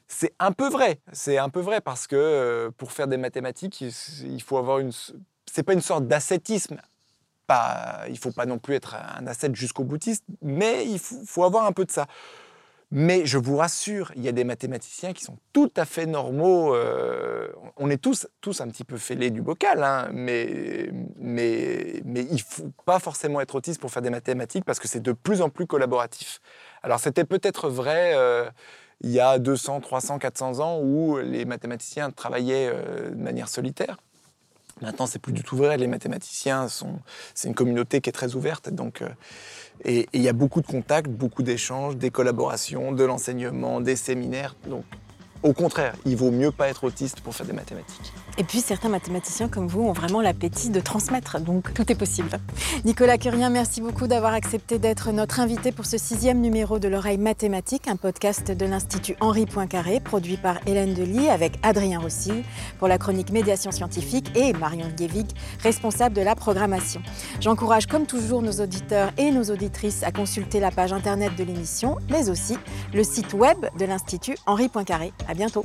[0.08, 3.80] C'est un peu vrai, c'est un peu vrai parce que euh, pour faire des mathématiques,
[3.80, 4.92] il, faut avoir une.
[5.50, 6.82] C'est pas une sorte d'ascétisme.
[7.48, 11.44] Pas, il faut pas non plus être un ascète jusqu'au boutiste, mais il faut, faut
[11.44, 12.06] avoir un peu de ça.
[12.92, 16.74] Mais je vous rassure, il y a des mathématiciens qui sont tout à fait normaux.
[16.74, 22.22] euh, on est tous, tous un petit peu fêlés du bocal, hein, mais, mais, mais
[22.22, 25.12] il ne faut pas forcément être autiste pour faire des mathématiques parce que c'est de
[25.12, 26.40] plus en plus collaboratif.
[26.82, 28.50] Alors c'était peut-être vrai euh,
[29.02, 33.98] il y a 200, 300, 400 ans où les mathématiciens travaillaient euh, de manière solitaire.
[34.82, 35.78] Maintenant, c'est plus du tout vrai.
[35.78, 37.00] Les mathématiciens sont,
[37.34, 39.10] c'est une communauté qui est très ouverte, donc euh,
[39.86, 44.56] et il y a beaucoup de contacts, beaucoup d'échanges, des collaborations, de l'enseignement, des séminaires.
[44.68, 44.84] Donc,
[45.44, 48.12] au contraire, il vaut mieux pas être autiste pour faire des mathématiques.
[48.38, 52.30] Et puis, certains mathématiciens comme vous ont vraiment l'appétit de transmettre, donc tout est possible.
[52.86, 57.18] Nicolas Curien, merci beaucoup d'avoir accepté d'être notre invité pour ce sixième numéro de l'oreille
[57.18, 62.32] mathématique, un podcast de l'Institut Henri Poincaré, produit par Hélène Delis avec Adrien Rossi
[62.78, 65.28] pour la chronique Médiation scientifique et Marion Guévig,
[65.62, 67.02] responsable de la programmation.
[67.42, 71.98] J'encourage comme toujours nos auditeurs et nos auditrices à consulter la page internet de l'émission,
[72.10, 72.58] mais aussi
[72.94, 75.12] le site web de l'Institut Henri Poincaré.
[75.30, 75.64] À bientôt.